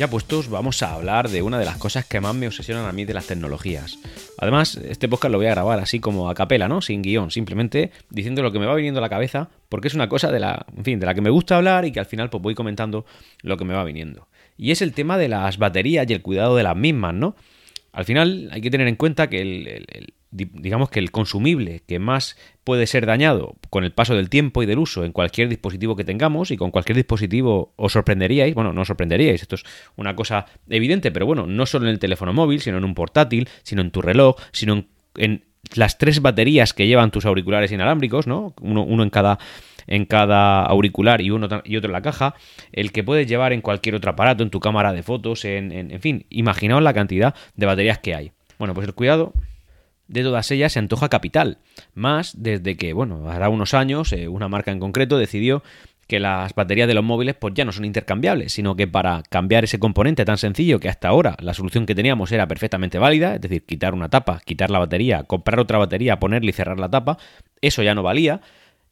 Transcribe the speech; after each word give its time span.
Ya 0.00 0.08
puestos, 0.08 0.48
vamos 0.48 0.82
a 0.82 0.94
hablar 0.94 1.28
de 1.28 1.42
una 1.42 1.58
de 1.58 1.66
las 1.66 1.76
cosas 1.76 2.06
que 2.06 2.22
más 2.22 2.34
me 2.34 2.46
obsesionan 2.46 2.86
a 2.86 2.92
mí 2.92 3.04
de 3.04 3.12
las 3.12 3.26
tecnologías. 3.26 3.98
Además, 4.38 4.76
este 4.76 5.10
podcast 5.10 5.30
lo 5.30 5.36
voy 5.36 5.48
a 5.48 5.50
grabar 5.50 5.78
así 5.78 6.00
como 6.00 6.30
a 6.30 6.34
capela, 6.34 6.68
¿no? 6.68 6.80
Sin 6.80 7.02
guion, 7.02 7.30
simplemente 7.30 7.90
diciendo 8.08 8.42
lo 8.42 8.50
que 8.50 8.58
me 8.58 8.64
va 8.64 8.74
viniendo 8.74 8.96
a 8.96 9.02
la 9.02 9.10
cabeza, 9.10 9.50
porque 9.68 9.88
es 9.88 9.94
una 9.94 10.08
cosa 10.08 10.32
de 10.32 10.40
la, 10.40 10.64
en 10.74 10.84
fin, 10.84 11.00
de 11.00 11.04
la 11.04 11.12
que 11.12 11.20
me 11.20 11.28
gusta 11.28 11.58
hablar 11.58 11.84
y 11.84 11.92
que 11.92 12.00
al 12.00 12.06
final 12.06 12.30
pues 12.30 12.42
voy 12.42 12.54
comentando 12.54 13.04
lo 13.42 13.58
que 13.58 13.66
me 13.66 13.74
va 13.74 13.84
viniendo. 13.84 14.26
Y 14.56 14.70
es 14.70 14.80
el 14.80 14.94
tema 14.94 15.18
de 15.18 15.28
las 15.28 15.58
baterías 15.58 16.08
y 16.08 16.14
el 16.14 16.22
cuidado 16.22 16.56
de 16.56 16.62
las 16.62 16.76
mismas, 16.76 17.12
¿no? 17.12 17.36
Al 17.92 18.06
final 18.06 18.48
hay 18.52 18.62
que 18.62 18.70
tener 18.70 18.88
en 18.88 18.96
cuenta 18.96 19.28
que 19.28 19.42
el 19.42 20.14
digamos 20.30 20.90
que 20.90 21.00
el 21.00 21.10
consumible 21.10 21.82
que 21.86 21.98
más 21.98 22.36
puede 22.62 22.86
ser 22.86 23.04
dañado 23.04 23.56
con 23.68 23.84
el 23.84 23.92
paso 23.92 24.14
del 24.14 24.30
tiempo 24.30 24.62
y 24.62 24.66
del 24.66 24.78
uso 24.78 25.04
en 25.04 25.12
cualquier 25.12 25.48
dispositivo 25.48 25.96
que 25.96 26.04
tengamos 26.04 26.50
y 26.50 26.56
con 26.56 26.70
cualquier 26.70 26.96
dispositivo 26.96 27.72
os 27.76 27.92
sorprenderíais, 27.92 28.54
bueno, 28.54 28.72
no 28.72 28.82
os 28.82 28.88
sorprenderíais, 28.88 29.42
esto 29.42 29.56
es 29.56 29.64
una 29.96 30.14
cosa 30.14 30.46
evidente, 30.68 31.10
pero 31.10 31.26
bueno, 31.26 31.46
no 31.46 31.66
solo 31.66 31.86
en 31.86 31.92
el 31.92 31.98
teléfono 31.98 32.32
móvil, 32.32 32.60
sino 32.60 32.78
en 32.78 32.84
un 32.84 32.94
portátil, 32.94 33.48
sino 33.62 33.82
en 33.82 33.90
tu 33.90 34.02
reloj, 34.02 34.36
sino 34.52 34.84
en, 35.16 35.44
las 35.74 35.98
tres 35.98 36.22
baterías 36.22 36.72
que 36.72 36.86
llevan 36.86 37.10
tus 37.10 37.26
auriculares 37.26 37.70
inalámbricos, 37.70 38.26
¿no? 38.26 38.54
Uno, 38.60 38.82
uno 38.82 39.02
en 39.02 39.10
cada 39.10 39.38
en 39.86 40.04
cada 40.04 40.62
auricular 40.62 41.20
y 41.20 41.30
uno 41.30 41.48
y 41.64 41.76
otro 41.76 41.88
en 41.88 41.92
la 41.92 42.02
caja, 42.02 42.34
el 42.72 42.92
que 42.92 43.02
puedes 43.02 43.26
llevar 43.26 43.52
en 43.52 43.60
cualquier 43.60 43.96
otro 43.96 44.10
aparato, 44.10 44.42
en 44.42 44.50
tu 44.50 44.60
cámara 44.60 44.92
de 44.92 45.02
fotos, 45.02 45.44
en, 45.44 45.72
en, 45.72 45.90
en 45.90 46.00
fin, 46.00 46.26
imaginaos 46.30 46.82
la 46.82 46.94
cantidad 46.94 47.34
de 47.56 47.66
baterías 47.66 47.98
que 47.98 48.14
hay. 48.14 48.32
Bueno, 48.58 48.74
pues 48.74 48.86
el 48.86 48.94
cuidado 48.94 49.32
de 50.10 50.22
todas 50.22 50.50
ellas 50.50 50.72
se 50.72 50.78
antoja 50.78 51.08
capital. 51.08 51.58
Más 51.94 52.34
desde 52.36 52.76
que, 52.76 52.92
bueno, 52.92 53.30
hará 53.30 53.48
unos 53.48 53.74
años, 53.74 54.12
eh, 54.12 54.28
una 54.28 54.48
marca 54.48 54.72
en 54.72 54.80
concreto 54.80 55.16
decidió 55.16 55.62
que 56.08 56.18
las 56.18 56.52
baterías 56.56 56.88
de 56.88 56.94
los 56.94 57.04
móviles 57.04 57.36
pues 57.36 57.54
ya 57.54 57.64
no 57.64 57.70
son 57.70 57.84
intercambiables, 57.84 58.52
sino 58.52 58.74
que 58.74 58.88
para 58.88 59.22
cambiar 59.30 59.62
ese 59.62 59.78
componente 59.78 60.24
tan 60.24 60.38
sencillo 60.38 60.80
que 60.80 60.88
hasta 60.88 61.06
ahora 61.06 61.36
la 61.38 61.54
solución 61.54 61.86
que 61.86 61.94
teníamos 61.94 62.32
era 62.32 62.48
perfectamente 62.48 62.98
válida, 62.98 63.36
es 63.36 63.40
decir, 63.40 63.64
quitar 63.64 63.94
una 63.94 64.08
tapa, 64.08 64.40
quitar 64.44 64.70
la 64.70 64.80
batería, 64.80 65.22
comprar 65.22 65.60
otra 65.60 65.78
batería, 65.78 66.18
ponerle 66.18 66.50
y 66.50 66.52
cerrar 66.52 66.80
la 66.80 66.90
tapa, 66.90 67.16
eso 67.60 67.84
ya 67.84 67.94
no 67.94 68.02
valía, 68.02 68.40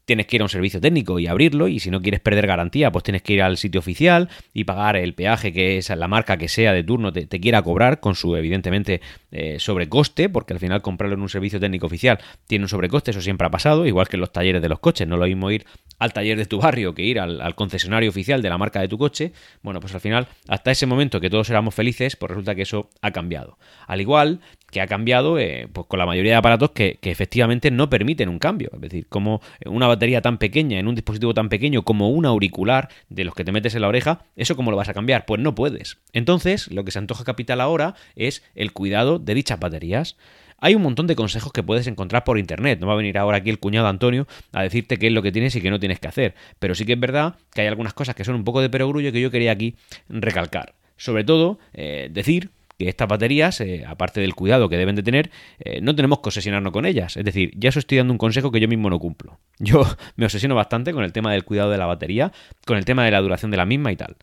tienes 0.08 0.26
que 0.26 0.36
ir 0.36 0.42
a 0.42 0.46
un 0.46 0.48
servicio 0.48 0.80
técnico 0.80 1.18
y 1.18 1.26
abrirlo 1.26 1.68
y 1.68 1.80
si 1.80 1.90
no 1.90 2.00
quieres 2.00 2.20
perder 2.20 2.46
garantía 2.46 2.90
pues 2.90 3.04
tienes 3.04 3.20
que 3.20 3.34
ir 3.34 3.42
al 3.42 3.58
sitio 3.58 3.78
oficial 3.78 4.30
y 4.54 4.64
pagar 4.64 4.96
el 4.96 5.12
peaje 5.12 5.52
que 5.52 5.76
es 5.76 5.90
la 5.90 6.08
marca 6.08 6.38
que 6.38 6.48
sea 6.48 6.72
de 6.72 6.82
turno 6.82 7.12
te, 7.12 7.28
quiera 7.28 7.60
cobrar 7.60 8.00
con 8.00 8.14
su 8.14 8.34
evidentemente 8.34 9.02
eh, 9.30 9.56
sobrecoste 9.58 10.30
porque 10.30 10.54
al 10.54 10.60
final 10.60 10.80
comprarlo 10.80 11.14
en 11.14 11.20
un 11.20 11.28
servicio 11.28 11.60
técnico 11.60 11.84
oficial 11.84 12.18
tiene 12.46 12.64
un 12.64 12.70
sobrecoste, 12.70 13.10
eso 13.10 13.20
siempre 13.20 13.46
ha 13.46 13.50
pasado, 13.50 13.84
igual 13.84 14.08
que 14.08 14.16
en 14.16 14.20
los 14.20 14.32
talleres 14.32 14.62
de 14.62 14.70
los 14.70 14.78
coches, 14.78 15.06
no 15.06 15.18
lo 15.18 15.26
mismo 15.26 15.50
ir 15.50 15.66
al 15.98 16.14
taller 16.14 16.38
de 16.38 16.46
tu 16.46 16.58
barrio 16.58 16.94
que 16.94 17.02
ir 17.02 17.20
al, 17.20 17.54
concesionario 17.54 18.08
oficial 18.08 18.40
de 18.40 18.48
la 18.48 18.56
marca 18.56 18.80
de 18.80 18.88
tu 18.88 18.96
coche, 18.96 19.32
bueno 19.62 19.78
pues 19.80 19.94
al 19.94 20.00
final 20.00 20.26
hasta 20.48 20.70
ese 20.70 20.86
momento 20.86 21.20
que 21.20 21.28
todos 21.28 21.50
éramos 21.50 21.74
felices 21.74 22.16
pues 22.16 22.30
resulta 22.30 22.54
que 22.54 22.62
eso 22.62 22.88
ha 23.02 23.10
cambiado. 23.10 23.58
Al 23.86 24.00
igual 24.00 24.40
que 24.70 24.80
ha 24.80 24.86
cambiado 24.86 25.38
eh, 25.38 25.68
pues 25.72 25.86
con 25.86 25.98
la 25.98 26.06
mayoría 26.06 26.32
de 26.32 26.36
aparatos 26.36 26.70
que, 26.70 26.98
que, 27.00 27.10
efectivamente 27.10 27.70
no 27.70 27.88
permiten 27.88 28.28
un 28.28 28.38
cambio. 28.38 28.70
Es 28.74 28.80
decir, 28.80 29.06
como 29.08 29.40
una 29.64 29.86
batería 29.86 30.20
tan 30.20 30.38
pequeña 30.38 30.78
en 30.78 30.88
un 30.88 30.94
dispositivo 30.94 31.34
tan 31.34 31.48
pequeño 31.48 31.82
como 31.82 32.10
un 32.10 32.26
auricular 32.26 32.88
de 33.08 33.24
los 33.24 33.34
que 33.34 33.44
te 33.44 33.52
metes 33.52 33.74
en 33.74 33.82
la 33.82 33.88
oreja, 33.88 34.24
¿eso 34.36 34.56
cómo 34.56 34.70
lo 34.70 34.76
vas 34.76 34.88
a 34.88 34.94
cambiar? 34.94 35.24
Pues 35.26 35.40
no 35.40 35.54
puedes. 35.54 35.98
Entonces, 36.12 36.70
lo 36.70 36.84
que 36.84 36.90
se 36.90 36.98
antoja 36.98 37.24
capital 37.24 37.60
ahora 37.60 37.94
es 38.14 38.42
el 38.54 38.72
cuidado 38.72 39.18
de 39.18 39.34
dichas 39.34 39.58
baterías. 39.58 40.16
Hay 40.60 40.74
un 40.74 40.82
montón 40.82 41.06
de 41.06 41.14
consejos 41.14 41.52
que 41.52 41.62
puedes 41.62 41.86
encontrar 41.86 42.24
por 42.24 42.38
internet. 42.38 42.80
No 42.80 42.88
va 42.88 42.94
a 42.94 42.96
venir 42.96 43.16
ahora 43.16 43.38
aquí 43.38 43.48
el 43.48 43.60
cuñado 43.60 43.86
Antonio 43.86 44.26
a 44.52 44.62
decirte 44.62 44.98
qué 44.98 45.06
es 45.06 45.12
lo 45.12 45.22
que 45.22 45.30
tienes 45.30 45.54
y 45.54 45.60
qué 45.60 45.70
no 45.70 45.78
tienes 45.78 46.00
que 46.00 46.08
hacer. 46.08 46.34
Pero 46.58 46.74
sí 46.74 46.84
que 46.84 46.94
es 46.94 47.00
verdad 47.00 47.36
que 47.54 47.60
hay 47.60 47.68
algunas 47.68 47.94
cosas 47.94 48.16
que 48.16 48.24
son 48.24 48.34
un 48.34 48.44
poco 48.44 48.60
de 48.60 48.68
perogrullo 48.68 49.12
que 49.12 49.20
yo 49.20 49.30
quería 49.30 49.52
aquí 49.52 49.76
recalcar. 50.08 50.74
Sobre 50.96 51.22
todo, 51.22 51.60
eh, 51.74 52.08
decir 52.10 52.50
que 52.78 52.88
estas 52.88 53.08
baterías, 53.08 53.60
eh, 53.60 53.84
aparte 53.86 54.20
del 54.20 54.34
cuidado 54.34 54.68
que 54.68 54.76
deben 54.76 54.94
de 54.94 55.02
tener, 55.02 55.30
eh, 55.58 55.80
no 55.82 55.94
tenemos 55.94 56.20
que 56.20 56.28
obsesionarnos 56.28 56.72
con 56.72 56.86
ellas. 56.86 57.16
Es 57.16 57.24
decir, 57.24 57.50
ya 57.56 57.70
os 57.70 57.76
estoy 57.76 57.98
dando 57.98 58.12
un 58.12 58.18
consejo 58.18 58.52
que 58.52 58.60
yo 58.60 58.68
mismo 58.68 58.88
no 58.88 58.98
cumplo. 58.98 59.38
Yo 59.58 59.84
me 60.16 60.24
obsesiono 60.24 60.54
bastante 60.54 60.92
con 60.92 61.02
el 61.02 61.12
tema 61.12 61.32
del 61.32 61.44
cuidado 61.44 61.70
de 61.70 61.78
la 61.78 61.86
batería, 61.86 62.32
con 62.64 62.78
el 62.78 62.84
tema 62.84 63.04
de 63.04 63.10
la 63.10 63.20
duración 63.20 63.50
de 63.50 63.56
la 63.56 63.66
misma 63.66 63.90
y 63.90 63.96
tal. 63.96 64.16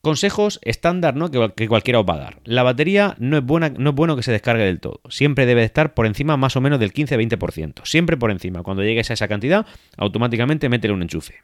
Consejos 0.00 0.60
estándar, 0.62 1.16
¿no? 1.16 1.30
Que, 1.30 1.68
cualquiera 1.68 2.00
os 2.00 2.06
va 2.08 2.14
a 2.14 2.18
dar. 2.18 2.40
La 2.44 2.62
batería 2.62 3.16
no 3.18 3.36
es, 3.36 3.44
buena, 3.44 3.68
no 3.68 3.90
es 3.90 3.96
bueno 3.96 4.16
que 4.16 4.22
se 4.22 4.32
descargue 4.32 4.64
del 4.64 4.80
todo. 4.80 5.00
Siempre 5.10 5.44
debe 5.44 5.64
estar 5.64 5.92
por 5.92 6.06
encima 6.06 6.36
más 6.38 6.56
o 6.56 6.60
menos 6.60 6.78
del 6.78 6.94
15-20%. 6.94 7.84
Siempre 7.84 8.16
por 8.16 8.30
encima. 8.30 8.62
Cuando 8.62 8.82
llegues 8.82 9.10
a 9.10 9.14
esa 9.14 9.28
cantidad, 9.28 9.66
automáticamente 9.98 10.70
métele 10.70 10.94
un 10.94 11.02
enchufe. 11.02 11.42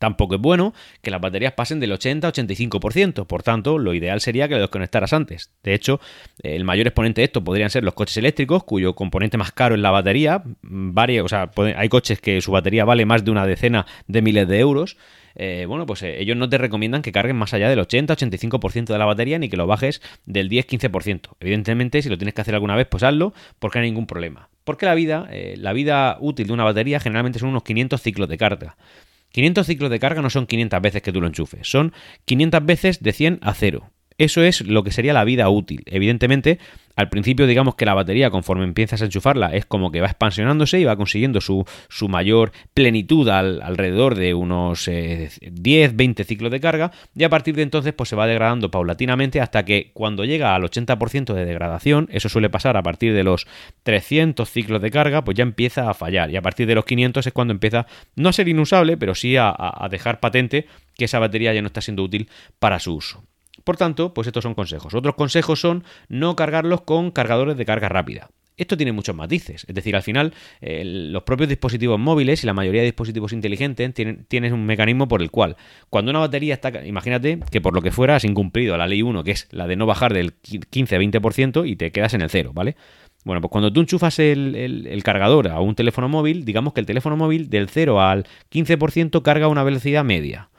Tampoco 0.00 0.36
es 0.36 0.40
bueno 0.40 0.72
que 1.02 1.10
las 1.10 1.20
baterías 1.20 1.52
pasen 1.52 1.78
del 1.78 1.92
80-85%, 1.92 3.26
por 3.26 3.42
tanto, 3.42 3.76
lo 3.76 3.92
ideal 3.92 4.22
sería 4.22 4.48
que 4.48 4.54
lo 4.54 4.62
desconectaras 4.62 5.12
antes. 5.12 5.50
De 5.62 5.74
hecho, 5.74 6.00
el 6.42 6.64
mayor 6.64 6.86
exponente 6.86 7.20
de 7.20 7.26
esto 7.26 7.44
podrían 7.44 7.68
ser 7.68 7.84
los 7.84 7.92
coches 7.92 8.16
eléctricos, 8.16 8.64
cuyo 8.64 8.94
componente 8.94 9.36
más 9.36 9.52
caro 9.52 9.74
es 9.74 9.80
la 9.82 9.90
batería. 9.90 10.42
Varias, 10.62 11.26
o 11.26 11.28
sea, 11.28 11.50
hay 11.76 11.90
coches 11.90 12.18
que 12.18 12.40
su 12.40 12.50
batería 12.50 12.86
vale 12.86 13.04
más 13.04 13.26
de 13.26 13.30
una 13.30 13.46
decena 13.46 13.84
de 14.06 14.22
miles 14.22 14.48
de 14.48 14.58
euros. 14.60 14.96
Eh, 15.34 15.66
bueno, 15.68 15.84
pues 15.84 16.02
eh, 16.02 16.18
ellos 16.18 16.34
no 16.38 16.48
te 16.48 16.56
recomiendan 16.56 17.02
que 17.02 17.12
carguen 17.12 17.36
más 17.36 17.52
allá 17.52 17.68
del 17.68 17.78
80-85% 17.78 18.86
de 18.86 18.98
la 18.98 19.04
batería 19.04 19.38
ni 19.38 19.50
que 19.50 19.58
lo 19.58 19.66
bajes 19.66 20.00
del 20.24 20.48
10-15%. 20.48 21.36
Evidentemente, 21.40 22.00
si 22.00 22.08
lo 22.08 22.16
tienes 22.16 22.32
que 22.32 22.40
hacer 22.40 22.54
alguna 22.54 22.74
vez, 22.74 22.86
pues 22.90 23.02
hazlo, 23.02 23.34
porque 23.58 23.78
no 23.78 23.84
hay 23.84 23.90
ningún 23.90 24.06
problema. 24.06 24.48
Porque 24.64 24.86
la 24.86 24.94
vida, 24.94 25.28
eh, 25.30 25.56
la 25.58 25.74
vida 25.74 26.16
útil 26.20 26.46
de 26.46 26.54
una 26.54 26.64
batería 26.64 27.00
generalmente 27.00 27.38
son 27.38 27.50
unos 27.50 27.64
500 27.64 28.00
ciclos 28.00 28.30
de 28.30 28.38
carga. 28.38 28.76
500 29.32 29.66
ciclos 29.66 29.90
de 29.90 30.00
carga 30.00 30.22
no 30.22 30.30
son 30.30 30.46
500 30.46 30.80
veces 30.80 31.02
que 31.02 31.12
tú 31.12 31.20
lo 31.20 31.26
enchufes, 31.26 31.68
son 31.68 31.92
500 32.24 32.64
veces 32.64 33.02
de 33.02 33.12
100 33.12 33.38
a 33.42 33.54
0. 33.54 33.90
Eso 34.20 34.42
es 34.42 34.60
lo 34.60 34.84
que 34.84 34.90
sería 34.90 35.14
la 35.14 35.24
vida 35.24 35.48
útil. 35.48 35.82
Evidentemente, 35.86 36.58
al 36.94 37.08
principio 37.08 37.46
digamos 37.46 37.74
que 37.74 37.86
la 37.86 37.94
batería 37.94 38.28
conforme 38.28 38.64
empiezas 38.64 39.00
a 39.00 39.06
enchufarla 39.06 39.54
es 39.54 39.64
como 39.64 39.90
que 39.90 40.02
va 40.02 40.08
expansionándose 40.08 40.78
y 40.78 40.84
va 40.84 40.94
consiguiendo 40.96 41.40
su, 41.40 41.64
mayor 42.06 42.52
plenitud 42.74 43.30
alrededor 43.30 44.16
de 44.16 44.34
unos 44.34 44.90
10, 44.90 45.96
20 45.96 46.24
ciclos 46.24 46.52
de 46.52 46.60
carga 46.60 46.92
y 47.16 47.24
a 47.24 47.30
partir 47.30 47.54
de 47.56 47.62
entonces 47.62 47.94
pues 47.94 48.10
se 48.10 48.16
va 48.16 48.26
degradando 48.26 48.70
paulatinamente 48.70 49.40
hasta 49.40 49.64
que 49.64 49.90
cuando 49.94 50.26
llega 50.26 50.54
al 50.54 50.64
80% 50.64 51.32
de 51.32 51.46
degradación, 51.46 52.06
eso 52.12 52.28
suele 52.28 52.50
pasar 52.50 52.76
a 52.76 52.82
partir 52.82 53.14
de 53.14 53.24
los 53.24 53.46
300 53.84 54.50
ciclos 54.50 54.82
de 54.82 54.90
carga, 54.90 55.24
pues 55.24 55.34
ya 55.38 55.44
empieza 55.44 55.88
a 55.88 55.94
fallar 55.94 56.30
y 56.30 56.36
a 56.36 56.42
partir 56.42 56.66
de 56.66 56.74
los 56.74 56.84
500 56.84 57.26
es 57.26 57.32
cuando 57.32 57.52
empieza 57.52 57.86
no 58.16 58.28
a 58.28 58.34
ser 58.34 58.48
inusable, 58.48 58.98
pero 58.98 59.14
sí 59.14 59.38
a 59.38 59.88
dejar 59.90 60.20
patente 60.20 60.66
que 60.94 61.06
esa 61.06 61.18
batería 61.20 61.54
ya 61.54 61.62
no 61.62 61.68
está 61.68 61.80
siendo 61.80 62.02
útil 62.02 62.28
para 62.58 62.78
su 62.80 62.96
uso. 62.96 63.24
Por 63.64 63.76
tanto, 63.76 64.14
pues 64.14 64.26
estos 64.26 64.42
son 64.42 64.54
consejos. 64.54 64.94
Otros 64.94 65.14
consejos 65.14 65.60
son 65.60 65.84
no 66.08 66.36
cargarlos 66.36 66.82
con 66.82 67.10
cargadores 67.10 67.56
de 67.56 67.64
carga 67.64 67.88
rápida. 67.88 68.30
Esto 68.60 68.76
tiene 68.76 68.92
muchos 68.92 69.16
matices, 69.16 69.64
es 69.66 69.74
decir, 69.74 69.96
al 69.96 70.02
final 70.02 70.34
los 70.60 71.22
propios 71.22 71.48
dispositivos 71.48 71.98
móviles 71.98 72.44
y 72.44 72.46
la 72.46 72.52
mayoría 72.52 72.82
de 72.82 72.88
dispositivos 72.88 73.32
inteligentes 73.32 73.94
tienen, 74.28 74.52
un 74.52 74.66
mecanismo 74.66 75.08
por 75.08 75.22
el 75.22 75.30
cual 75.30 75.56
cuando 75.88 76.10
una 76.10 76.18
batería 76.18 76.52
está, 76.52 76.84
imagínate 76.84 77.40
que 77.50 77.62
por 77.62 77.74
lo 77.74 77.80
que 77.80 77.90
fuera 77.90 78.16
has 78.16 78.24
incumplido 78.24 78.76
la 78.76 78.86
ley 78.86 79.00
1, 79.00 79.24
que 79.24 79.30
es 79.30 79.48
la 79.50 79.66
de 79.66 79.76
no 79.76 79.86
bajar 79.86 80.12
del 80.12 80.34
15-20% 80.42 81.66
y 81.66 81.76
te 81.76 81.90
quedas 81.90 82.12
en 82.12 82.20
el 82.20 82.28
cero, 82.28 82.50
¿vale? 82.52 82.76
Bueno, 83.24 83.40
pues 83.40 83.50
cuando 83.50 83.72
tú 83.72 83.80
enchufas 83.80 84.18
el, 84.18 84.54
el, 84.54 85.02
cargador 85.02 85.48
a 85.48 85.60
un 85.60 85.74
teléfono 85.74 86.10
móvil, 86.10 86.44
digamos 86.44 86.74
que 86.74 86.80
el 86.80 86.86
teléfono 86.86 87.16
móvil 87.16 87.48
del 87.48 87.70
0 87.70 88.02
al 88.02 88.26
15% 88.50 89.22
carga 89.22 89.46
a 89.46 89.48
una 89.48 89.62
velocidad 89.62 90.04
media 90.04 90.50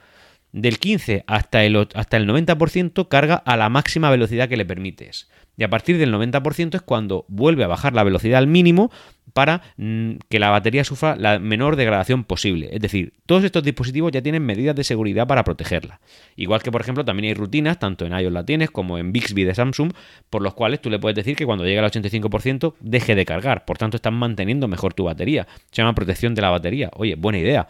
del 0.52 0.80
15 0.80 1.24
hasta 1.28 1.64
el, 1.64 1.88
hasta 1.94 2.18
el 2.18 2.28
90% 2.28 3.08
carga 3.08 3.36
a 3.36 3.58
la 3.58 3.70
máxima 3.70 4.10
velocidad 4.10 4.50
que 4.50 4.58
le 4.58 4.66
permites. 4.66 5.30
Y 5.58 5.64
a 5.64 5.70
partir 5.70 5.98
del 5.98 6.14
90% 6.14 6.76
es 6.76 6.82
cuando 6.82 7.26
vuelve 7.28 7.64
a 7.64 7.68
bajar 7.68 7.94
la 7.94 8.04
velocidad 8.04 8.40
al 8.40 8.48
mínimo 8.48 8.90
para 9.34 9.62
mm, 9.78 10.14
que 10.30 10.40
la 10.40 10.50
batería 10.50 10.84
sufra 10.84 11.16
la 11.16 11.40
menor 11.40 11.76
degradación 11.76 12.24
posible. 12.24 12.70
Es 12.72 12.82
decir, 12.82 13.14
todos 13.26 13.44
estos 13.44 13.64
dispositivos 13.64 14.12
ya 14.12 14.22
tienen 14.22 14.46
medidas 14.46 14.76
de 14.76 14.84
seguridad 14.84 15.28
para 15.28 15.44
protegerla. 15.44 16.02
Igual 16.36 16.64
que, 16.64 16.72
por 16.72 16.82
ejemplo, 16.82 17.06
también 17.06 17.30
hay 17.30 17.34
rutinas, 17.34 17.80
tanto 17.80 18.06
en 18.06 18.14
iOS 18.14 18.34
la 18.34 18.46
tienes 18.46 18.72
como 18.72 18.98
en 18.98 19.12
Bixby 19.12 19.44
de 19.44 19.56
Samsung, 19.56 19.94
por 20.30 20.42
los 20.42 20.54
cuales 20.54 20.82
tú 20.82 20.90
le 20.90 21.00
puedes 21.00 21.16
decir 21.16 21.36
que 21.36 21.46
cuando 21.46 21.66
llegue 21.66 21.80
al 21.80 21.92
85% 21.92 22.74
deje 22.80 23.16
de 23.16 23.26
cargar. 23.26 23.66
Por 23.66 23.78
tanto, 23.78 23.98
están 23.98 24.16
manteniendo 24.16 24.68
mejor 24.68 24.94
tu 24.94 25.04
batería. 25.04 25.48
Se 25.72 25.82
llama 25.82 25.96
protección 25.96 26.36
de 26.36 26.42
la 26.42 26.50
batería. 26.50 26.90
Oye, 26.96 27.16
buena 27.16 27.40
idea. 27.40 27.68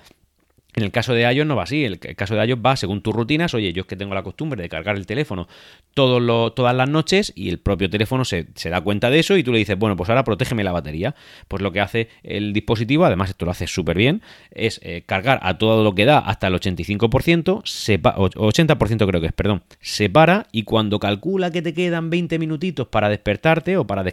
En 0.74 0.84
el 0.84 0.92
caso 0.92 1.14
de 1.14 1.32
iOS 1.32 1.46
no 1.46 1.56
va 1.56 1.64
así, 1.64 1.84
el, 1.84 2.00
caso 2.00 2.36
de 2.36 2.46
iOS 2.46 2.60
va 2.66 2.76
según 2.76 3.02
tus 3.02 3.14
rutinas, 3.14 3.54
oye, 3.54 3.74
yo 3.74 3.82
es 3.82 3.88
que 3.88 3.98
tengo 3.98 4.14
la 4.14 4.24
costumbre 4.24 4.62
de 4.62 4.70
cargar 4.70 4.96
el 4.96 5.06
teléfono 5.06 5.48
todas 5.94 6.76
las 6.76 6.90
noches 6.90 7.34
y 7.36 7.50
el 7.50 7.60
propio 7.60 7.90
teléfono 7.90 8.24
se, 8.24 8.46
da 8.70 8.82
cuenta 8.82 9.10
de 9.10 9.20
eso 9.20 9.36
y 9.36 9.44
tú 9.44 9.52
le 9.52 9.60
dices, 9.60 9.78
bueno, 9.78 9.98
pues 9.98 10.10
ahora 10.10 10.24
protégeme 10.24 10.64
la 10.64 10.72
batería. 10.72 11.16
Pues 11.48 11.62
lo 11.62 11.72
que 11.72 11.82
hace 11.82 12.10
el 12.24 12.54
dispositivo, 12.54 13.06
además 13.06 13.30
esto 13.30 13.46
lo 13.46 13.52
hace 13.52 13.68
súper 13.68 13.98
bien, 13.98 14.22
es 14.52 14.80
eh, 14.84 15.04
cargar 15.06 15.40
a 15.44 15.58
todo 15.58 15.84
lo 15.84 15.94
que 15.94 16.06
da 16.06 16.20
hasta 16.20 16.48
el 16.48 16.54
85%, 16.54 17.64
80% 17.64 19.08
creo 19.08 19.22
que 19.22 19.28
es, 19.28 19.34
perdón, 19.34 19.64
se 19.82 20.10
para 20.10 20.48
y 20.52 20.64
cuando 20.64 21.00
calcula 21.00 21.52
que 21.52 21.62
te 21.62 21.74
quedan 21.74 22.10
20 22.10 22.40
minutitos 22.40 22.88
para 22.88 23.10
despertarte 23.10 23.78
o 23.78 23.86
para 23.86 24.04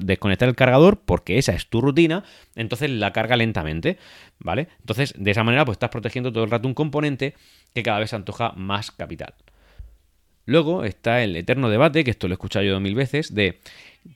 desconectar 0.00 0.48
el 0.48 0.56
cargador, 0.56 1.00
porque 1.04 1.38
esa 1.38 1.52
es 1.52 1.66
tu 1.66 1.80
rutina, 1.80 2.24
entonces 2.54 2.90
la 2.90 3.12
carga 3.12 3.36
lentamente. 3.36 3.98
¿vale? 4.40 4.68
Entonces, 4.80 5.14
de 5.16 5.30
esa 5.30 5.44
manera, 5.44 5.64
pues 5.64 5.76
estás 5.76 5.89
protegiendo 5.90 6.32
todo 6.32 6.44
el 6.44 6.50
rato 6.50 6.68
un 6.68 6.74
componente 6.74 7.34
que 7.74 7.82
cada 7.82 7.98
vez 7.98 8.10
se 8.10 8.16
antoja 8.16 8.52
más 8.56 8.90
capital. 8.90 9.34
Luego 10.46 10.84
está 10.84 11.22
el 11.22 11.36
eterno 11.36 11.68
debate, 11.68 12.02
que 12.02 12.10
esto 12.10 12.26
lo 12.26 12.32
he 12.32 12.36
escuchado 12.36 12.64
yo 12.64 12.80
mil 12.80 12.94
veces, 12.94 13.34
de 13.34 13.60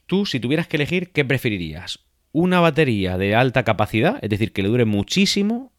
tú 0.07 0.27
si 0.27 0.41
tuvieras 0.41 0.67
que 0.67 0.77
elegir, 0.77 1.13
¿qué 1.13 1.25
preferirías? 1.25 2.01
¿Una 2.33 2.61
batería 2.61 3.19
de 3.19 3.35
alta 3.35 3.63
capacidad, 3.63 4.19
es 4.23 4.31
decir, 4.31 4.53
que 4.53 4.63
le 4.63 4.69
dure 4.69 4.85
muchísimo 4.85 5.73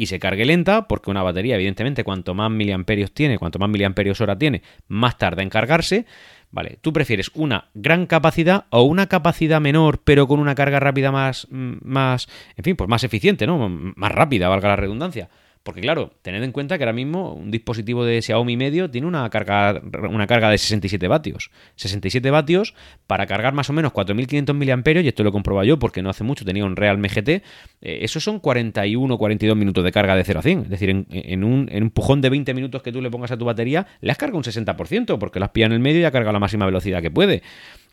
y 0.00 0.06
se 0.06 0.18
cargue 0.18 0.46
lenta, 0.46 0.88
porque 0.88 1.10
una 1.10 1.22
batería, 1.22 1.56
evidentemente, 1.56 2.04
cuanto 2.04 2.32
más 2.32 2.50
miliamperios 2.50 3.12
tiene, 3.12 3.36
cuanto 3.36 3.58
más 3.58 3.68
miliamperios 3.68 4.22
hora 4.22 4.38
tiene, 4.38 4.62
más 4.88 5.18
tarda 5.18 5.42
en 5.42 5.50
cargarse. 5.50 6.06
Vale, 6.52 6.78
tú 6.80 6.92
prefieres 6.92 7.30
una 7.34 7.68
gran 7.74 8.06
capacidad 8.06 8.64
o 8.70 8.82
una 8.82 9.06
capacidad 9.06 9.60
menor, 9.60 10.00
pero 10.02 10.26
con 10.26 10.40
una 10.40 10.56
carga 10.56 10.80
rápida 10.80 11.12
más, 11.12 11.46
mm, 11.50 11.74
más, 11.82 12.28
en 12.56 12.64
fin, 12.64 12.76
pues 12.76 12.90
más 12.90 13.04
eficiente, 13.04 13.46
¿no? 13.46 13.68
Más 13.68 14.12
rápida, 14.12 14.48
valga 14.48 14.68
la 14.68 14.76
redundancia. 14.76 15.28
Porque 15.62 15.82
claro, 15.82 16.12
tened 16.22 16.42
en 16.42 16.52
cuenta 16.52 16.78
que 16.78 16.84
ahora 16.84 16.94
mismo 16.94 17.34
un 17.34 17.50
dispositivo 17.50 18.04
de 18.04 18.22
Xiaomi 18.22 18.56
medio 18.56 18.90
tiene 18.90 19.06
una 19.06 19.28
carga, 19.28 19.82
una 20.08 20.26
carga 20.26 20.48
de 20.48 20.56
67 20.56 21.06
vatios. 21.06 21.50
67 21.76 22.30
vatios 22.30 22.74
para 23.06 23.26
cargar 23.26 23.52
más 23.52 23.68
o 23.68 23.74
menos 23.74 23.92
4.500 23.92 24.54
mAh, 24.54 25.00
y 25.02 25.08
esto 25.08 25.22
lo 25.22 25.28
he 25.28 25.32
comprobado 25.32 25.66
yo 25.66 25.78
porque 25.78 26.00
no 26.00 26.08
hace 26.08 26.24
mucho 26.24 26.46
tenía 26.46 26.64
un 26.64 26.76
Real 26.76 26.96
MGT, 26.96 27.28
eh, 27.28 27.42
esos 27.82 28.24
son 28.24 28.40
41 28.40 29.18
42 29.18 29.56
minutos 29.56 29.84
de 29.84 29.92
carga 29.92 30.16
de 30.16 30.24
0 30.24 30.38
a 30.38 30.42
100. 30.42 30.62
Es 30.62 30.68
decir, 30.70 30.88
en, 31.10 31.44
un, 31.44 31.68
empujón 31.70 32.22
de 32.22 32.30
20 32.30 32.54
minutos 32.54 32.82
que 32.82 32.90
tú 32.90 33.02
le 33.02 33.10
pongas 33.10 33.30
a 33.30 33.36
tu 33.36 33.44
batería, 33.44 33.86
le 34.00 34.12
has 34.12 34.16
cargado 34.16 34.38
un 34.38 34.44
60% 34.44 35.18
porque 35.18 35.40
las 35.40 35.50
pilla 35.50 35.66
en 35.66 35.72
el 35.72 35.80
medio 35.80 36.00
y 36.00 36.04
ha 36.04 36.10
cargado 36.10 36.32
la 36.32 36.38
máxima 36.38 36.64
velocidad 36.64 37.02
que 37.02 37.10
puede. 37.10 37.42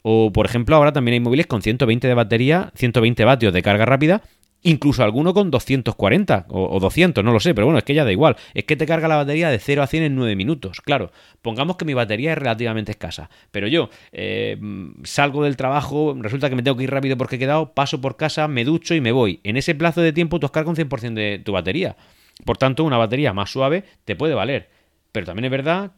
O, 0.04 0.32
por 0.32 0.46
ejemplo, 0.46 0.78
ahora 0.78 0.94
también 0.94 1.14
hay 1.14 1.20
móviles 1.20 1.48
con 1.48 1.62
120 1.62 2.08
de 2.08 2.14
batería, 2.14 2.72
120 2.76 3.26
vatios 3.26 3.52
de 3.52 3.62
carga 3.62 3.86
rápida 3.86 4.22
Incluso 4.64 5.04
alguno 5.04 5.34
con 5.34 5.52
240 5.52 6.48
o, 6.50 6.80
200, 6.80 7.24
no 7.24 7.32
lo 7.32 7.40
sé, 7.40 7.54
pero 7.54 7.68
bueno, 7.68 7.78
es 7.78 7.86
que 7.86 7.94
ya 7.94 8.04
da 8.04 8.12
igual. 8.12 8.36
Es 8.54 8.66
que 8.66 8.76
te 8.76 8.86
carga 8.86 9.08
la 9.08 9.16
batería 9.16 9.50
de 9.50 9.60
0 9.60 9.84
a 9.84 9.88
100 9.88 10.04
en 10.04 10.16
9 10.16 10.36
minutos. 10.36 10.82
Claro, 10.82 11.12
pongamos 11.42 11.78
que 11.78 11.86
mi 11.86 11.94
batería 11.94 12.32
es 12.32 12.38
relativamente 12.38 12.92
escasa, 12.92 13.30
pero 13.52 13.68
yo 13.68 13.90
eh, 14.12 14.58
salgo 15.04 15.44
del 15.44 15.56
trabajo, 15.58 16.16
resulta 16.20 16.50
que 16.50 16.56
me 16.56 16.64
tengo 16.64 16.76
que 16.76 16.84
ir 16.84 16.92
rápido 16.92 17.18
porque 17.18 17.36
he 17.36 17.40
quedado, 17.40 17.74
paso 17.74 18.02
por 18.02 18.18
casa, 18.18 18.48
me 18.48 18.66
ducho 18.66 18.96
y 18.96 19.02
me 19.02 19.12
voy. 19.12 19.40
En 19.44 19.58
ese 19.58 19.76
plazo 19.76 20.02
de 20.02 20.12
tiempo 20.12 20.40
tú 20.40 20.48
has 20.48 20.52
cargado 20.52 20.72
un 20.72 20.76
100% 20.76 21.14
de 21.14 21.40
tu 21.40 21.52
batería. 21.52 21.96
Por 22.46 22.58
tanto, 22.58 22.84
una 22.84 22.98
batería 22.98 23.34
más 23.34 23.52
suave 23.52 23.84
te 24.06 24.16
puede 24.16 24.34
valer. 24.34 24.70
Pero 25.12 25.26
también 25.26 25.46
es 25.46 25.52
verdad 25.52 25.92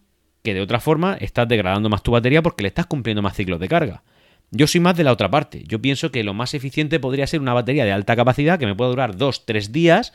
que 0.44 0.54
de 0.54 0.62
otra 0.62 0.80
forma 0.80 1.16
estás 1.16 1.48
degradando 1.48 1.90
más 1.90 2.04
tu 2.04 2.12
batería 2.12 2.42
porque 2.42 2.64
le 2.64 2.70
estás 2.70 2.86
cumpliendo 2.86 3.22
más 3.22 3.36
ciclos 3.36 3.60
de 3.60 3.68
carga. 3.68 4.04
Yo 4.52 4.68
soy 4.68 4.82
más 4.82 4.98
de 4.98 5.04
la 5.04 5.12
otra 5.12 5.30
parte. 5.30 5.64
Yo 5.68 5.80
pienso 5.80 6.12
que 6.12 6.24
lo 6.24 6.34
más 6.34 6.54
eficiente 6.54 7.00
podría 7.00 7.28
ser 7.28 7.42
una 7.42 7.54
batería 7.54 7.86
de 7.86 7.92
alta 7.92 8.16
capacidad 8.16 8.58
que 8.58 8.66
me 8.66 8.76
pueda 8.76 8.90
durar 8.90 9.16
2-3 9.16 9.68
días. 9.68 10.14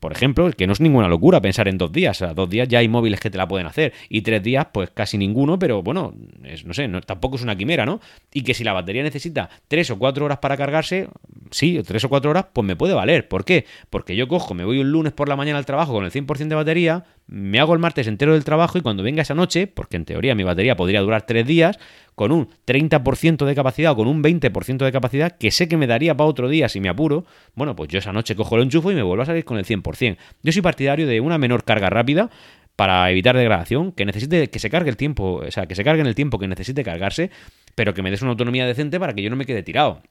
Por 0.00 0.12
ejemplo, 0.12 0.50
que 0.52 0.66
no 0.66 0.72
es 0.72 0.80
ninguna 0.80 1.08
locura 1.08 1.40
pensar 1.40 1.68
en 1.68 1.78
dos 1.78 1.92
días. 1.92 2.16
O 2.16 2.24
sea, 2.24 2.34
dos 2.34 2.48
días 2.48 2.68
ya 2.68 2.78
hay 2.78 2.88
móviles 2.88 3.20
que 3.20 3.30
te 3.30 3.38
la 3.38 3.46
pueden 3.46 3.66
hacer. 3.66 3.92
Y 4.08 4.22
tres 4.22 4.42
días, 4.42 4.68
pues 4.72 4.90
casi 4.90 5.18
ninguno, 5.18 5.58
pero 5.58 5.82
bueno, 5.82 6.14
no 6.64 6.74
sé, 6.74 6.88
tampoco 7.04 7.36
es 7.36 7.42
una 7.42 7.56
quimera, 7.56 7.84
¿no? 7.84 8.00
Y 8.32 8.42
que 8.42 8.54
si 8.54 8.64
la 8.64 8.72
batería 8.72 9.02
necesita 9.02 9.50
tres 9.68 9.90
o 9.90 9.98
cuatro 9.98 10.24
horas 10.24 10.38
para 10.38 10.56
cargarse, 10.56 11.08
sí, 11.50 11.80
tres 11.86 12.04
o 12.04 12.08
cuatro 12.08 12.30
horas, 12.30 12.46
pues 12.52 12.66
me 12.66 12.76
puede 12.76 12.94
valer. 12.94 13.28
¿Por 13.28 13.44
qué? 13.44 13.66
Porque 13.90 14.16
yo 14.16 14.28
cojo, 14.28 14.54
me 14.54 14.64
voy 14.64 14.78
un 14.78 14.90
lunes 14.90 15.12
por 15.12 15.28
la 15.28 15.36
mañana 15.36 15.58
al 15.58 15.66
trabajo 15.66 15.92
con 15.92 16.04
el 16.04 16.10
100% 16.10 16.48
de 16.48 16.54
batería, 16.54 17.04
me 17.26 17.60
hago 17.60 17.72
el 17.72 17.78
martes 17.78 18.06
entero 18.06 18.34
del 18.34 18.44
trabajo 18.44 18.78
y 18.78 18.80
cuando 18.80 19.02
venga 19.02 19.22
esa 19.22 19.34
noche, 19.34 19.66
porque 19.66 19.96
en 19.96 20.04
teoría 20.04 20.34
mi 20.34 20.42
batería 20.42 20.76
podría 20.76 21.00
durar 21.00 21.22
tres 21.22 21.46
días, 21.46 21.78
con 22.14 22.32
un 22.32 22.48
30% 22.66 23.46
de 23.46 23.54
capacidad 23.54 23.92
o 23.92 23.96
con 23.96 24.08
un 24.08 24.22
20% 24.22 24.84
de 24.84 24.92
capacidad 24.92 25.36
que 25.36 25.50
sé 25.50 25.68
que 25.68 25.76
me 25.76 25.86
daría 25.86 26.16
para 26.16 26.28
otro 26.28 26.48
día 26.48 26.68
si 26.68 26.80
me 26.80 26.88
apuro, 26.88 27.24
bueno, 27.54 27.74
pues 27.74 27.88
yo 27.88 27.98
esa 27.98 28.12
noche 28.12 28.36
cojo 28.36 28.56
el 28.56 28.62
enchufo 28.62 28.90
y 28.92 28.94
me 28.94 29.02
vuelvo 29.02 29.22
a 29.22 29.26
salir 29.26 29.44
con 29.44 29.58
el 29.58 29.64
100%. 29.64 30.16
Yo 30.42 30.52
soy 30.52 30.62
partidario 30.62 31.06
de 31.06 31.20
una 31.20 31.38
menor 31.38 31.64
carga 31.64 31.88
rápida 31.88 32.30
para 32.76 33.10
evitar 33.10 33.36
degradación, 33.36 33.92
que 33.92 34.04
necesite 34.04 34.50
que 34.50 34.58
se 34.58 34.70
cargue 34.70 34.90
el 34.90 34.96
tiempo, 34.96 35.42
o 35.46 35.50
sea, 35.50 35.66
que 35.66 35.74
se 35.74 35.84
cargue 35.84 36.00
en 36.00 36.06
el 36.06 36.14
tiempo 36.14 36.38
que 36.38 36.48
necesite 36.48 36.82
cargarse, 36.82 37.30
pero 37.74 37.94
que 37.94 38.02
me 38.02 38.10
des 38.10 38.22
una 38.22 38.32
autonomía 38.32 38.66
decente 38.66 38.98
para 38.98 39.14
que 39.14 39.22
yo 39.22 39.30
no 39.30 39.36
me 39.36 39.44
quede 39.44 39.62
tirado. 39.62 40.02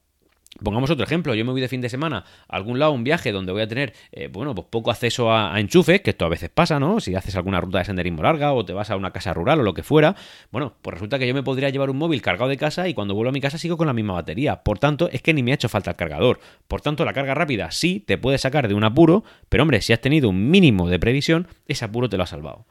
Pongamos 0.64 0.90
otro 0.92 1.06
ejemplo, 1.06 1.34
yo 1.34 1.46
me 1.46 1.52
voy 1.52 1.62
de 1.62 1.70
fin 1.70 1.80
de 1.80 1.88
semana 1.88 2.26
a 2.48 2.56
algún 2.56 2.78
lado, 2.78 2.92
un 2.92 3.06
viaje 3.06 3.32
donde 3.32 3.54
voy 3.54 3.62
a 3.62 3.68
tener, 3.68 3.94
eh, 4.12 4.28
bueno, 4.28 4.54
pues 4.54 4.68
poco 4.70 4.92
acceso 4.92 5.34
a, 5.34 5.58
enchufes, 5.60 6.02
que 6.02 6.12
esto 6.12 6.26
a 6.26 6.30
veces 6.30 6.50
pasa, 6.50 6.78
¿no? 6.80 7.00
Si 7.00 7.16
haces 7.16 7.36
alguna 7.38 7.62
ruta 7.62 7.80
de 7.80 7.86
senderismo 7.86 8.22
larga 8.22 8.52
o 8.54 8.66
te 8.66 8.74
vas 8.74 8.92
a 8.92 8.98
una 8.98 9.12
casa 9.12 9.34
rural 9.34 9.62
o 9.62 9.64
lo 9.64 9.74
que 9.74 9.82
fuera, 9.82 10.16
bueno, 10.52 10.74
pues 10.82 10.94
resulta 10.94 11.18
que 11.18 11.28
yo 11.28 11.34
me 11.34 11.42
podría 11.42 11.70
llevar 11.70 11.90
un 11.90 11.98
móvil 11.98 12.22
cargado 12.22 12.50
de 12.50 12.58
casa 12.58 12.88
y 12.90 12.94
cuando 12.94 13.16
vuelvo 13.16 13.30
a 13.30 13.34
mi 13.34 13.42
casa 13.42 13.58
sigo 13.58 13.78
con 13.78 13.88
la 13.88 13.94
misma 13.94 14.14
batería. 14.14 14.62
Por 14.62 14.78
tanto, 14.78 15.10
es 15.10 15.22
que 15.22 15.34
ni 15.34 15.42
me 15.42 15.52
ha 15.52 15.56
hecho 15.56 15.70
falta 15.70 15.92
el 15.92 15.96
cargador. 15.96 16.40
Por 16.68 16.82
tanto, 16.82 17.06
la 17.06 17.14
carga 17.14 17.34
rápida 17.34 17.72
sí 17.72 18.04
te 18.06 18.18
puede 18.18 18.38
sacar 18.38 18.68
de 18.68 18.74
un 18.74 18.84
apuro, 18.84 19.24
pero 19.48 19.64
hombre, 19.64 19.82
si 19.82 19.94
has 19.94 20.02
tenido 20.02 20.30
un 20.30 20.52
mínimo 20.52 20.90
de 20.90 21.00
previsión, 21.00 21.48
ese 21.68 21.86
apuro 21.86 22.10
te 22.10 22.18
lo 22.18 22.24
ha 22.24 22.28
salvado. 22.28 22.66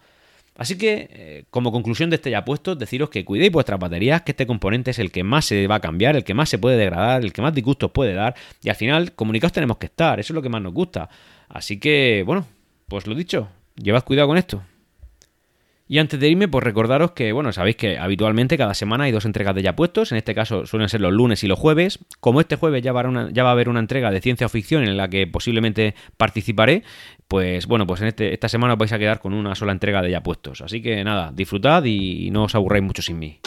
Así 0.61 0.77
que, 0.77 1.09
eh, 1.11 1.45
como 1.49 1.73
conclusión 1.73 2.11
de 2.11 2.17
este 2.17 2.31
ya 2.31 2.45
puesto, 2.45 2.75
deciros 2.75 3.09
que 3.09 3.25
cuidéis 3.25 3.51
vuestras 3.51 3.81
baterías, 3.81 4.21
que 4.21 4.33
este 4.33 4.47
componente 4.47 4.91
es 4.91 4.99
el 4.99 5.11
que 5.11 5.25
más 5.25 5.47
se 5.47 5.67
va 5.67 5.77
a 5.77 5.81
cambiar, 5.81 6.17
el 6.17 6.23
que 6.23 6.35
más 6.35 6.51
se 6.51 6.59
puede 6.59 6.77
degradar, 6.77 7.25
el 7.25 7.33
que 7.33 7.41
más 7.41 7.55
disgustos 7.55 7.93
puede 7.93 8.12
dar, 8.12 8.35
y 8.62 8.69
al 8.69 8.77
final, 8.77 9.12
comunicados 9.12 9.55
tenemos 9.55 9.79
que 9.79 9.87
estar, 9.87 10.21
eso 10.21 10.35
es 10.35 10.35
lo 10.35 10.43
que 10.43 10.51
más 10.51 10.61
nos 10.61 10.75
gusta. 10.75 11.09
Así 11.49 11.81
que, 11.81 12.25
bueno, 12.27 12.45
pues 12.89 13.07
lo 13.07 13.15
dicho, 13.15 13.49
llevad 13.75 14.05
cuidado 14.05 14.29
con 14.29 14.37
esto. 14.37 14.62
Y 15.92 15.98
antes 15.98 16.20
de 16.20 16.28
irme, 16.28 16.46
pues 16.46 16.62
recordaros 16.62 17.10
que, 17.10 17.32
bueno, 17.32 17.50
sabéis 17.50 17.75
que 17.75 17.98
habitualmente 17.98 18.56
cada 18.56 18.75
semana 18.75 19.04
hay 19.04 19.10
dos 19.10 19.25
entregas 19.25 19.56
de 19.56 19.62
ya 19.62 19.75
puestos, 19.75 20.12
en 20.12 20.19
este 20.19 20.37
caso 20.37 20.64
suelen 20.64 20.88
ser 20.88 21.00
los 21.00 21.12
lunes 21.12 21.42
y 21.42 21.48
los 21.48 21.58
jueves. 21.58 21.98
Como 22.20 22.40
este 22.40 22.54
jueves 22.54 22.81
ya 22.84 22.92
va, 22.92 23.00
a 23.00 23.50
haber 23.50 23.69
una 23.69 23.81
entrega 23.81 24.12
de 24.12 24.20
ciencia 24.20 24.46
o 24.46 24.48
ficción 24.48 24.84
en 24.84 24.96
la 24.96 25.08
que 25.08 25.26
posiblemente 25.26 25.96
participaré, 26.16 26.84
pues 27.26 27.66
bueno, 27.66 27.88
pues 27.88 28.02
en 28.02 28.06
este, 28.06 28.32
esta 28.32 28.48
semana 28.48 28.75
os 28.75 28.78
vais 28.78 28.92
a 28.92 29.00
quedar 29.00 29.19
con 29.19 29.34
una 29.34 29.56
sola 29.56 29.72
entrega 29.72 30.00
de 30.00 30.12
ya 30.12 30.22
puestos. 30.22 30.60
Así 30.60 30.81
que 30.81 31.02
nada, 31.02 31.32
disfrutad 31.34 31.82
y 31.82 32.31
no 32.31 32.44
os 32.44 32.54
aburráis 32.54 32.84
mucho 32.84 33.02
sin 33.02 33.19
mí. 33.19 33.40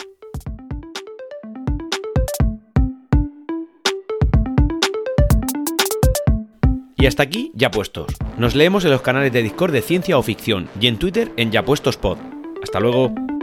Y 6.98 7.06
hasta 7.06 7.22
aquí, 7.22 7.52
ya 7.54 7.70
puestos. 7.70 8.12
Nos 8.36 8.54
leemos 8.54 8.84
en 8.84 8.90
los 8.90 9.00
canales 9.00 9.32
de 9.32 9.42
Discord 9.42 9.72
de 9.72 9.80
Ciencia 9.80 10.18
o 10.18 10.22
Ficción 10.22 10.68
y 10.78 10.88
en 10.88 10.98
Twitter 10.98 11.32
en 11.38 11.50
Ya 11.50 11.64
Puestos 11.64 11.96
Pod. 11.96 12.33
Hasta 12.74 12.80
luego. 12.80 13.33